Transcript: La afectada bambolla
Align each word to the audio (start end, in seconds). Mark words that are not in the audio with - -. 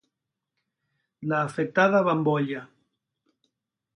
La 1.33 1.41
afectada 1.49 2.01
bambolla 2.09 2.65